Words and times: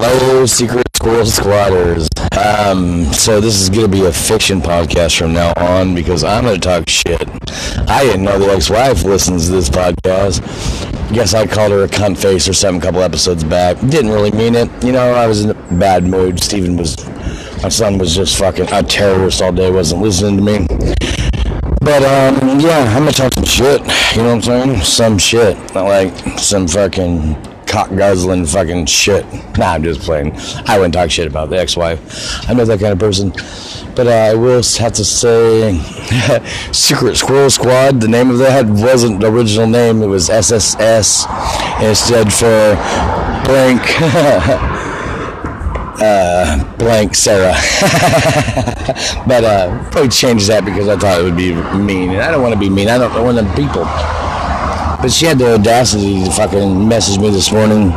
Hello, 0.00 0.46
Secret 0.46 0.86
Squirrel 0.94 1.26
Squatters. 1.26 2.08
Um, 2.38 3.12
so 3.12 3.40
this 3.40 3.60
is 3.60 3.68
gonna 3.68 3.88
be 3.88 4.04
a 4.04 4.12
fiction 4.12 4.60
podcast 4.60 5.18
from 5.18 5.32
now 5.32 5.52
on 5.56 5.94
because 5.94 6.22
I'm 6.22 6.44
gonna 6.44 6.58
talk 6.58 6.88
shit. 6.88 7.28
I 7.88 8.04
didn't 8.04 8.22
know 8.22 8.38
the 8.38 8.52
ex-wife 8.52 9.02
listens 9.04 9.46
to 9.46 9.52
this 9.52 9.68
podcast. 9.68 10.42
Guess 11.12 11.34
I 11.34 11.46
called 11.46 11.72
her 11.72 11.84
a 11.84 11.88
cunt 11.88 12.18
face 12.18 12.48
or 12.48 12.52
something 12.52 12.80
a 12.80 12.84
couple 12.84 13.00
episodes 13.00 13.42
back. 13.42 13.78
Didn't 13.80 14.10
really 14.10 14.30
mean 14.30 14.54
it. 14.54 14.68
You 14.84 14.92
know, 14.92 15.14
I 15.14 15.26
was 15.26 15.44
in 15.44 15.50
a 15.50 15.54
bad 15.74 16.04
mood. 16.04 16.42
Steven 16.42 16.76
was, 16.76 16.96
my 17.62 17.68
son 17.68 17.98
was 17.98 18.14
just 18.14 18.38
fucking 18.38 18.68
a 18.72 18.82
terrorist 18.82 19.42
all 19.42 19.52
day. 19.52 19.70
Wasn't 19.70 20.00
listening 20.00 20.36
to 20.36 20.42
me. 20.42 20.66
But 21.80 22.02
um, 22.02 22.60
yeah, 22.60 22.84
I'm 22.94 23.02
gonna 23.02 23.12
talk 23.12 23.32
some 23.32 23.44
shit. 23.44 23.80
You 24.14 24.22
know 24.22 24.36
what 24.36 24.48
I'm 24.48 24.70
saying? 24.70 24.80
Some 24.82 25.18
shit, 25.18 25.56
not 25.74 25.84
like 25.86 26.38
some 26.38 26.68
fucking 26.68 27.36
cock 27.68 27.90
guzzling 27.94 28.46
fucking 28.46 28.86
shit. 28.86 29.24
Nah, 29.58 29.72
I'm 29.72 29.82
just 29.82 30.02
playing. 30.02 30.36
I 30.66 30.78
wouldn't 30.78 30.94
talk 30.94 31.10
shit 31.10 31.26
about 31.26 31.50
the 31.50 31.58
ex-wife. 31.58 32.48
I'm 32.48 32.56
not 32.56 32.68
that 32.68 32.78
kind 32.78 32.92
of 32.92 32.98
person. 33.00 33.32
But 33.96 34.06
uh, 34.06 34.10
I 34.10 34.34
will 34.34 34.62
have 34.78 34.92
to 34.92 35.04
say, 35.04 35.80
Secret 36.72 37.16
Squirrel 37.16 37.50
Squad. 37.50 38.00
The 38.00 38.06
name 38.06 38.30
of 38.30 38.38
that 38.38 38.66
wasn't 38.66 39.18
the 39.18 39.32
original 39.32 39.66
name. 39.66 40.00
It 40.00 40.06
was 40.06 40.30
SSS, 40.30 41.26
stood 41.98 42.32
for 42.32 42.76
blank. 43.48 43.82
uh, 46.00 46.76
blank 46.76 47.16
Sarah. 47.16 47.56
but 49.26 49.42
uh, 49.42 49.90
probably 49.90 50.08
changed 50.08 50.48
that 50.48 50.64
because 50.64 50.86
I 50.86 50.96
thought 50.96 51.20
it 51.20 51.24
would 51.24 51.36
be 51.36 51.52
mean, 51.76 52.10
and 52.10 52.20
I 52.20 52.30
don't 52.30 52.42
want 52.42 52.54
to 52.54 52.60
be 52.60 52.70
mean. 52.70 52.88
I 52.88 52.98
don't 52.98 53.12
of 53.36 53.44
them 53.44 53.56
people. 53.56 53.82
But 55.00 55.12
she 55.12 55.26
had 55.26 55.38
the 55.38 55.54
audacity 55.54 56.24
to 56.24 56.30
fucking 56.32 56.88
message 56.88 57.20
me 57.20 57.30
this 57.30 57.52
morning, 57.52 57.92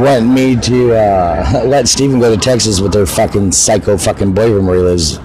want 0.00 0.26
me 0.26 0.56
to 0.56 0.94
uh, 0.94 1.62
let 1.66 1.88
Steven 1.88 2.18
go 2.18 2.34
to 2.34 2.40
Texas 2.40 2.80
with 2.80 2.92
her 2.94 3.06
fucking 3.06 3.52
psycho 3.52 3.96
fucking 3.96 4.32
boyfriend 4.32 4.66
where 4.66 4.76
he 4.76 4.82
lives 4.82 5.18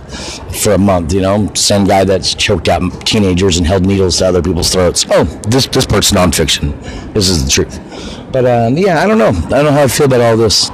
for 0.63 0.73
a 0.73 0.77
month. 0.77 1.11
You 1.13 1.21
know, 1.21 1.53
same 1.55 1.85
guy 1.85 2.03
that's 2.03 2.35
choked 2.35 2.69
out 2.69 2.81
teenagers 3.05 3.57
and 3.57 3.65
held 3.65 3.85
needles 3.85 4.17
to 4.19 4.27
other 4.27 4.41
people's 4.41 4.69
throats. 4.69 5.05
Oh, 5.09 5.23
this 5.47 5.65
this 5.67 5.85
part's 5.85 6.11
nonfiction. 6.11 6.79
This 7.13 7.27
is 7.27 7.43
the 7.43 7.51
truth. 7.51 8.31
But 8.31 8.45
um, 8.45 8.77
yeah, 8.77 9.01
I 9.01 9.07
don't 9.07 9.17
know. 9.17 9.29
I 9.29 9.49
don't 9.49 9.65
know 9.65 9.71
how 9.71 9.83
I 9.83 9.87
feel 9.87 10.05
about 10.05 10.21
all 10.21 10.37
this. 10.37 10.69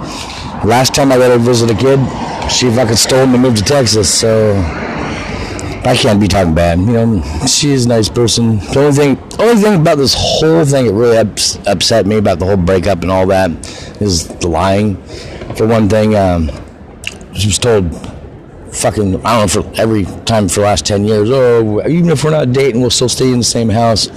Last 0.65 0.93
time 0.93 1.11
I 1.11 1.15
let 1.15 1.31
her 1.31 1.37
visit 1.37 1.71
a 1.71 1.75
kid, 1.75 1.99
she 2.51 2.69
fucking 2.69 2.97
stole 2.97 3.23
him 3.23 3.33
and 3.33 3.41
moved 3.41 3.57
to 3.57 3.63
Texas. 3.63 4.13
So 4.13 4.53
I 5.85 5.95
can't 5.95 6.19
be 6.19 6.27
talking 6.27 6.53
bad. 6.53 6.79
You 6.79 6.85
know, 6.85 7.21
she 7.47 7.71
is 7.71 7.85
a 7.85 7.89
nice 7.89 8.09
person. 8.09 8.57
The 8.59 8.79
only 8.79 8.91
thing, 8.91 9.39
only 9.39 9.61
thing 9.61 9.81
about 9.81 9.97
this 9.97 10.13
whole 10.15 10.65
thing 10.65 10.87
that 10.87 10.93
really 10.93 11.17
ups, 11.17 11.57
upset 11.65 12.05
me 12.05 12.17
about 12.17 12.39
the 12.39 12.45
whole 12.45 12.57
breakup 12.57 13.01
and 13.01 13.09
all 13.09 13.25
that 13.27 13.49
is 14.01 14.27
the 14.27 14.49
lying. 14.49 15.01
For 15.55 15.65
one 15.65 15.87
thing, 15.87 16.15
um, 16.15 16.51
she 17.33 17.47
was 17.47 17.57
told, 17.57 17.95
fucking, 18.73 19.25
I 19.25 19.39
don't 19.39 19.55
know, 19.55 19.63
for 19.63 19.81
every 19.81 20.03
time 20.25 20.49
for 20.49 20.55
the 20.59 20.65
last 20.65 20.85
10 20.85 21.05
years, 21.05 21.29
oh, 21.31 21.81
even 21.87 22.09
if 22.09 22.23
we're 22.23 22.31
not 22.31 22.51
dating, 22.51 22.81
we'll 22.81 22.91
still 22.91 23.09
stay 23.09 23.31
in 23.31 23.39
the 23.39 23.43
same 23.43 23.69
house 23.69 24.07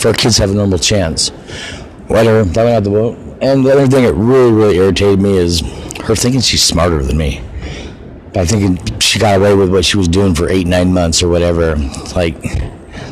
for 0.00 0.08
our 0.08 0.14
kids 0.14 0.36
have 0.38 0.50
a 0.50 0.54
normal 0.54 0.78
chance. 0.78 1.30
Whatever, 2.08 2.44
that 2.44 2.62
went 2.62 2.76
out 2.76 2.84
the 2.84 2.90
boat. 2.90 3.18
And 3.40 3.64
the 3.64 3.72
other 3.72 3.86
thing 3.86 4.04
that 4.04 4.14
really, 4.14 4.52
really 4.52 4.76
irritated 4.76 5.20
me 5.20 5.36
is 5.36 5.60
her 6.04 6.14
thinking 6.14 6.40
she's 6.40 6.62
smarter 6.62 7.02
than 7.02 7.16
me 7.16 7.42
by 8.32 8.44
thinking 8.44 8.76
she 9.06 9.18
got 9.18 9.36
away 9.36 9.54
with 9.54 9.70
what 9.70 9.84
she 9.84 9.96
was 9.96 10.08
doing 10.08 10.34
for 10.34 10.48
eight, 10.48 10.66
nine 10.66 10.92
months 10.92 11.22
or 11.22 11.28
whatever. 11.28 11.76
Like, 12.14 12.42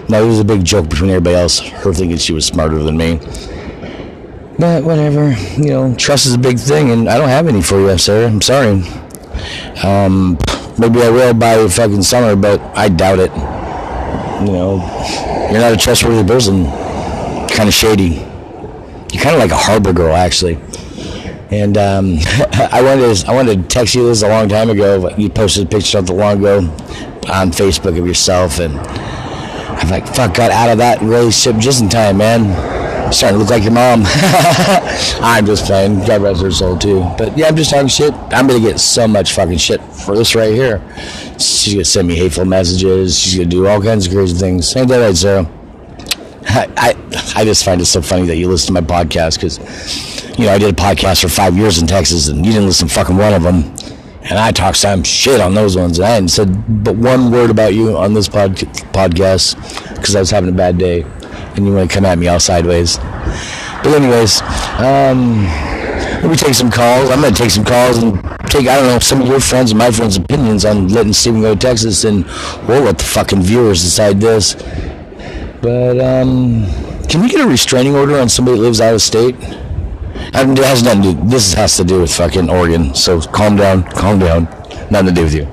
no, 0.09 0.23
it 0.23 0.27
was 0.27 0.41
a 0.41 0.45
big 0.45 0.65
joke 0.65 0.89
between 0.89 1.11
everybody 1.11 1.37
else, 1.37 1.61
her 1.61 1.93
thinking 1.93 2.19
she 2.19 2.33
was 2.33 2.45
smarter 2.45 2.83
than 2.83 2.97
me. 2.97 3.21
But 4.59 4.85
whatever, 4.85 5.33
you 5.57 5.71
know, 5.71 5.95
trust 5.97 6.27
is 6.27 6.35
a 6.35 6.39
big 6.39 6.59
thing, 6.59 6.91
and 6.91 7.09
I 7.09 7.17
don't 7.17 7.29
have 7.29 7.47
any 7.49 7.63
for 7.63 7.81
you, 7.81 7.97
sir. 7.99 8.27
I'm 8.27 8.43
sorry. 8.43 8.83
Um, 9.83 10.39
maybe 10.79 11.03
I 11.03 11.11
will 11.11 11.35
by 11.35 11.67
fucking 11.69 12.03
summer, 12.03 12.37
but 12.37 12.61
I 12.77 12.89
doubt 12.89 13.19
it. 13.19 13.31
You 14.47 14.53
know, 14.53 15.49
you're 15.51 15.61
not 15.61 15.73
a 15.73 15.77
trustworthy 15.77 16.27
person. 16.27 16.67
Kind 17.49 17.69
of 17.69 17.75
shady. 17.75 18.27
You're 19.13 19.23
kind 19.23 19.37
of 19.37 19.41
like 19.41 19.51
a 19.51 19.57
harbor 19.57 19.93
girl, 19.93 20.15
actually. 20.15 20.59
And 21.55 21.79
um, 21.79 22.17
I 22.53 22.83
wanted 22.83 23.15
to, 23.15 23.31
I 23.31 23.35
wanted 23.35 23.63
to 23.63 23.69
text 23.69 23.95
you 23.95 24.09
this 24.09 24.23
a 24.23 24.29
long 24.29 24.49
time 24.49 24.71
ago. 24.71 25.09
You 25.17 25.29
posted 25.29 25.67
a 25.67 25.69
picture 25.69 25.99
of 25.99 26.07
the 26.07 26.13
long 26.13 26.39
ago 26.39 26.59
on 27.33 27.53
Facebook 27.53 27.97
of 27.97 28.07
yourself, 28.07 28.59
and 28.59 28.77
I'm 28.77 29.89
like, 29.89 30.05
fuck, 30.09 30.35
got 30.35 30.51
out 30.51 30.71
of 30.71 30.79
that 30.79 31.01
relationship 31.01 31.63
just 31.63 31.81
in 31.81 31.89
time, 31.89 32.17
man. 32.19 33.13
Starting 33.13 33.39
to 33.39 33.43
look 33.43 33.51
like 33.51 33.63
your 33.63 33.73
mom. 33.73 34.03
I'm 35.23 35.47
just 35.47 35.67
playing. 35.67 36.05
God 36.05 36.23
rest 36.23 36.43
her 36.43 36.51
soul 36.51 36.77
too. 36.77 37.01
But 37.17 37.39
yeah, 37.39 37.47
I'm 37.47 37.55
just 37.55 37.71
talking 37.71 37.87
shit. 37.87 38.13
I'm 38.33 38.49
gonna 38.49 38.59
get 38.59 38.81
so 38.81 39.07
much 39.07 39.33
fucking 39.33 39.59
shit 39.59 39.81
for 39.81 40.17
this 40.17 40.35
right 40.35 40.53
here. 40.53 40.83
She's 41.39 41.75
gonna 41.75 41.85
send 41.85 42.09
me 42.09 42.17
hateful 42.17 42.47
messages. 42.47 43.17
She's 43.17 43.37
gonna 43.37 43.47
do 43.47 43.69
all 43.69 43.81
kinds 43.81 44.07
of 44.07 44.13
crazy 44.13 44.37
things. 44.37 44.75
Ain't 44.75 44.89
that 44.89 44.99
right, 44.99 45.17
Sarah? 45.17 45.49
I, 46.55 46.97
I, 47.37 47.45
just 47.45 47.65
find 47.65 47.81
it 47.81 47.87
so 47.87 48.01
funny 48.01 48.27
that 48.27 48.37
you 48.37 48.49
listen 48.49 48.75
to 48.75 48.81
my 48.81 48.87
podcast 48.87 49.37
because 49.37 49.59
you 50.39 50.47
know, 50.47 50.53
I 50.53 50.59
did 50.59 50.71
a 50.71 50.77
podcast 50.77 51.23
for 51.23 51.29
five 51.29 51.57
years 51.57 51.81
in 51.81 51.87
Texas, 51.87 52.29
and 52.29 52.45
you 52.45 52.53
didn't 52.53 52.67
listen 52.67 52.89
to 52.89 52.95
fucking 52.95 53.17
one 53.17 53.33
of 53.33 53.43
them. 53.43 53.75
And 54.23 54.39
I 54.39 54.53
talked 54.53 54.79
some 54.79 55.03
shit 55.03 55.41
on 55.41 55.55
those 55.55 55.77
ones. 55.77 55.99
And 55.99 56.07
I 56.07 56.11
hadn't 56.11 56.29
said 56.29 56.85
but 56.85 56.97
one 56.97 57.31
word 57.31 57.51
about 57.51 57.75
you 57.75 57.97
on 57.97 58.15
this 58.15 58.29
pod- 58.29 58.57
podcast 58.93 59.57
because 59.97 60.17
I 60.17 60.21
was 60.21 60.31
having 60.31 60.51
a 60.51 60.57
bad 60.57 60.79
day, 60.79 61.03
and 61.03 61.67
you 61.67 61.75
want 61.75 61.91
to 61.91 61.95
come 61.95 62.05
at 62.05 62.19
me 62.19 62.29
all 62.29 62.41
sideways. 62.41 62.99
But 62.99 63.89
anyways, 63.89 64.41
um, 64.79 65.45
let 66.23 66.31
me 66.31 66.37
take 66.37 66.55
some 66.55 66.71
calls. 66.71 67.11
I'm 67.11 67.21
gonna 67.21 67.35
take 67.35 67.51
some 67.51 67.65
calls 67.65 67.99
and 67.99 68.23
take 68.47 68.67
I 68.67 68.77
don't 68.77 68.87
know 68.87 68.99
some 68.99 69.21
of 69.21 69.29
your 69.29 69.41
friends 69.41 69.73
and 69.73 69.79
my 69.79 69.91
friends' 69.91 70.17
opinions 70.17 70.65
on 70.65 70.89
letting 70.89 71.13
Steven 71.13 71.43
go 71.43 71.55
to 71.55 71.61
Texas, 71.61 72.05
and 72.05 72.25
we'll 72.67 72.83
let 72.83 72.99
the 72.99 73.05
fucking 73.05 73.43
viewers 73.43 73.83
decide 73.83 74.21
this. 74.21 74.55
But 75.65 75.99
um, 75.99 76.67
can 77.09 77.23
we 77.23 77.31
get 77.31 77.41
a 77.41 77.49
restraining 77.49 77.95
order 77.95 78.19
on 78.19 78.29
somebody 78.29 78.59
that 78.59 78.63
lives 78.63 78.83
out 78.83 78.93
of 78.93 79.01
state? 79.01 79.35
I 80.35 80.45
mean, 80.45 80.59
it 80.59 80.65
has 80.65 80.83
nothing 80.83 81.03
to 81.03 81.15
do. 81.15 81.29
This 81.31 81.55
has 81.55 81.75
to 81.79 81.85
do 81.85 82.03
with 82.03 82.13
fucking 82.15 82.51
Oregon. 82.51 82.95
So 82.95 83.19
calm 83.23 83.57
down, 83.57 83.85
calm 83.85 84.19
down. 84.19 84.45
Nothing 84.91 85.07
to 85.07 85.13
do 85.13 85.23
with 85.23 85.33
you. 85.33 85.47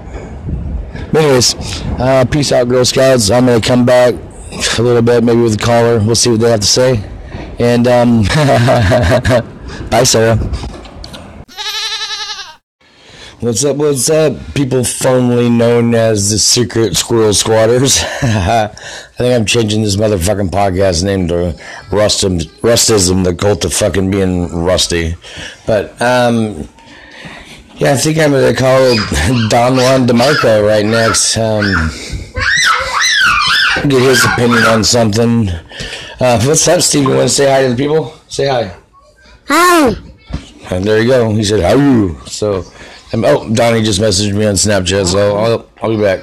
But 1.13 1.23
anyways, 1.23 1.55
uh, 1.97 2.25
peace 2.29 2.51
out, 2.51 2.67
Girl 2.67 2.83
Scouts. 2.83 3.31
I'm 3.31 3.45
gonna 3.45 3.61
come 3.61 3.85
back 3.85 4.13
a 4.77 4.81
little 4.81 5.01
bit, 5.01 5.23
maybe 5.23 5.39
with 5.39 5.53
a 5.53 5.65
caller. 5.65 5.99
We'll 5.99 6.15
see 6.15 6.31
what 6.31 6.41
they 6.41 6.51
have 6.51 6.59
to 6.59 6.67
say. 6.67 7.01
And 7.57 7.87
um, 7.87 8.23
bye, 9.89 10.03
Sarah. 10.03 10.37
What's 13.41 13.65
up? 13.65 13.77
What's 13.77 14.07
up? 14.07 14.53
People 14.53 14.83
formerly 14.83 15.49
known 15.49 15.95
as 15.95 16.29
the 16.29 16.37
Secret 16.37 16.95
Squirrel 16.95 17.33
Squatters. 17.33 17.97
I 18.21 18.67
think 19.17 19.33
I'm 19.33 19.47
changing 19.47 19.81
this 19.81 19.95
motherfucking 19.95 20.51
podcast 20.51 21.03
name 21.03 21.27
to 21.29 21.59
Rustum, 21.89 22.39
Rustism, 22.61 23.23
the 23.23 23.33
cult 23.33 23.65
of 23.65 23.73
fucking 23.73 24.11
being 24.11 24.47
rusty. 24.53 25.15
But, 25.65 25.99
um, 25.99 26.69
yeah, 27.77 27.93
I 27.93 27.97
think 27.97 28.19
I'm 28.19 28.29
going 28.29 28.53
to 28.53 28.61
call 28.61 28.95
Don 29.49 29.75
Juan 29.75 30.05
DeMarco 30.05 30.67
right 30.67 30.85
next. 30.85 31.35
Um, 31.35 31.63
get 33.89 34.03
his 34.03 34.23
opinion 34.23 34.61
on 34.65 34.83
something. 34.83 35.49
Uh, 36.19 36.39
what's 36.43 36.67
up, 36.67 36.81
Steve? 36.81 37.05
You 37.05 37.15
want 37.15 37.21
to 37.21 37.29
say 37.29 37.49
hi 37.49 37.63
to 37.63 37.69
the 37.69 37.75
people? 37.75 38.13
Say 38.27 38.47
hi. 38.47 38.75
Hi. 39.47 39.95
And 40.69 40.85
there 40.85 41.01
you 41.01 41.07
go. 41.07 41.33
He 41.33 41.43
said, 41.43 41.61
how 41.61 41.75
you? 41.75 42.19
So, 42.27 42.63
oh, 43.13 43.53
Donnie 43.53 43.83
just 43.83 43.99
messaged 43.99 44.33
me 44.33 44.45
on 44.45 44.55
Snapchat, 44.55 45.07
so 45.07 45.37
I'll, 45.37 45.69
I'll 45.81 45.89
be 45.95 46.01
back. 46.01 46.21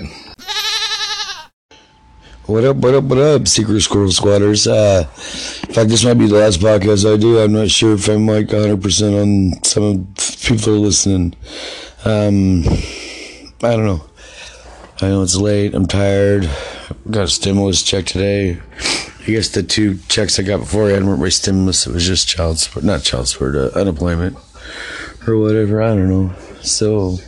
What 2.46 2.64
up, 2.64 2.76
what 2.76 2.94
up, 2.94 3.04
what 3.04 3.18
up, 3.18 3.46
Secret 3.46 3.78
Squirrel 3.82 4.10
Squatters? 4.10 4.66
Uh, 4.66 5.04
in 5.06 5.74
fact, 5.74 5.90
this 5.90 6.02
might 6.02 6.14
be 6.14 6.26
the 6.26 6.36
last 6.36 6.60
podcast 6.60 7.12
I 7.12 7.18
do. 7.18 7.38
I'm 7.38 7.52
not 7.52 7.68
sure 7.70 7.92
if 7.92 8.08
I'm 8.08 8.26
like 8.26 8.46
100% 8.46 9.22
on 9.22 9.62
some 9.64 9.82
of 9.82 10.40
people 10.42 10.78
listening. 10.78 11.34
Um, 12.06 12.64
I 13.62 13.76
don't 13.76 13.84
know. 13.84 14.04
I 15.02 15.08
know 15.08 15.22
it's 15.22 15.36
late. 15.36 15.74
I'm 15.74 15.86
tired. 15.86 16.48
Got 17.10 17.24
a 17.24 17.28
stimulus 17.28 17.82
check 17.82 18.06
today. 18.06 18.60
I 19.20 19.26
guess 19.26 19.50
the 19.50 19.62
two 19.62 19.98
checks 20.08 20.38
I 20.38 20.42
got 20.42 20.60
before 20.60 20.88
I 20.88 20.98
weren't 21.00 21.20
my 21.20 21.28
stimulus. 21.28 21.86
It 21.86 21.92
was 21.92 22.06
just 22.06 22.28
child 22.28 22.58
support, 22.58 22.82
not 22.86 23.02
child 23.02 23.28
support, 23.28 23.56
uh, 23.56 23.78
unemployment 23.78 24.38
or 25.26 25.36
whatever. 25.36 25.82
I 25.82 25.88
don't 25.88 26.08
know. 26.08 26.34
So 26.62 27.18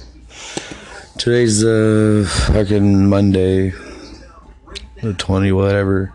today's 1.17 1.65
uh 1.65 2.27
fucking 2.49 3.09
Monday, 3.09 3.73
the 5.03 5.15
twenty 5.15 5.53
whatever. 5.53 6.13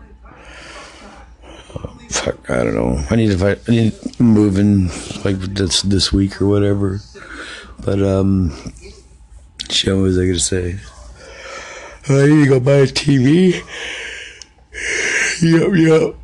Oh, 1.74 1.98
fuck, 2.10 2.50
I 2.50 2.62
don't 2.62 2.74
know. 2.74 3.02
I 3.10 3.16
need 3.16 3.30
to 3.30 3.38
find. 3.38 3.58
I 3.68 3.70
need 3.70 4.20
moving 4.20 4.88
like 5.24 5.38
this 5.38 5.82
this 5.82 6.12
week 6.12 6.40
or 6.42 6.46
whatever. 6.46 7.00
But 7.84 8.02
um, 8.02 8.52
shit, 9.70 9.94
what 9.94 10.02
was 10.02 10.18
I 10.18 10.26
gonna 10.26 10.38
say? 10.38 10.78
I 12.08 12.26
need 12.26 12.44
to 12.44 12.48
go 12.48 12.60
buy 12.60 12.72
a 12.72 12.86
TV. 12.86 13.62
Yep, 15.42 16.16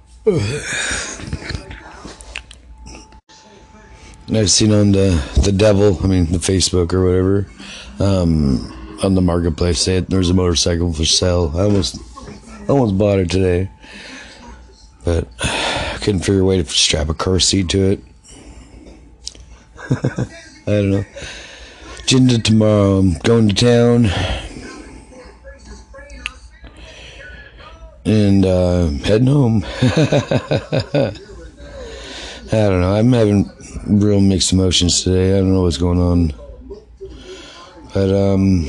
yep. 4.34 4.42
I've 4.42 4.50
seen 4.50 4.72
on 4.72 4.92
the 4.92 5.22
the 5.42 5.52
devil, 5.52 5.98
I 6.02 6.06
mean 6.06 6.26
the 6.26 6.38
Facebook 6.38 6.92
or 6.92 7.04
whatever, 7.04 7.46
um, 7.98 8.98
on 9.02 9.14
the 9.14 9.22
marketplace. 9.22 9.80
Say 9.80 10.00
there's 10.00 10.30
a 10.30 10.34
motorcycle 10.34 10.92
for 10.92 11.04
sale. 11.04 11.52
I 11.54 11.62
almost 11.62 11.98
almost 12.68 12.96
bought 12.98 13.18
it 13.18 13.30
today, 13.30 13.70
but 15.04 15.28
I 15.40 15.98
couldn't 16.00 16.20
figure 16.20 16.40
a 16.40 16.44
way 16.44 16.62
to 16.62 16.68
strap 16.68 17.08
a 17.08 17.14
car 17.14 17.38
seat 17.40 17.68
to 17.70 17.92
it. 17.92 18.00
I 19.90 20.26
don't 20.66 20.90
know. 20.90 21.04
Agenda 22.02 22.38
tomorrow. 22.38 22.98
I'm 22.98 23.14
going 23.18 23.48
to 23.48 23.54
town. 23.54 24.06
And 28.04 28.44
uh, 28.44 28.88
heading 29.04 29.28
home. 29.28 29.64
I 32.52 32.68
don't 32.68 32.82
know. 32.82 32.94
I'm 32.94 33.12
having 33.12 33.50
real 33.86 34.20
mixed 34.20 34.52
emotions 34.52 35.02
today. 35.02 35.32
I 35.32 35.38
don't 35.38 35.54
know 35.54 35.62
what's 35.62 35.78
going 35.78 35.98
on. 35.98 36.34
But 37.94 38.14
um 38.14 38.68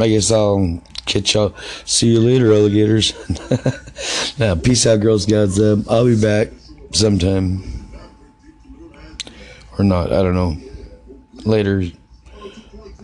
I 0.00 0.08
guess 0.08 0.30
I'll 0.30 0.82
catch 1.04 1.34
y'all. 1.34 1.54
See 1.84 2.06
you 2.08 2.20
later, 2.20 2.54
alligators. 2.54 3.12
now, 4.38 4.54
peace 4.54 4.86
out, 4.86 5.00
girls, 5.00 5.24
Scouts. 5.24 5.58
Uh, 5.58 5.82
I'll 5.90 6.06
be 6.06 6.18
back 6.18 6.48
sometime. 6.92 7.62
Or 9.78 9.84
not. 9.84 10.10
I 10.10 10.22
don't 10.22 10.34
know. 10.34 10.56
Later. 11.44 11.84